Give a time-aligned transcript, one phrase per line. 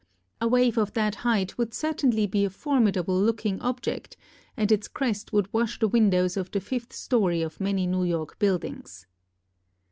[0.41, 4.17] A wave of that height would certainly be a formidable looking object,
[4.57, 8.39] and its crest would wash the windows of the fifth story of many New York
[8.39, 9.05] buildings.